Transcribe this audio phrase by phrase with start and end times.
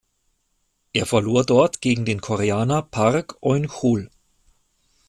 [0.93, 4.09] Er verlor dort gegen den Koreaner Park Eun-chul.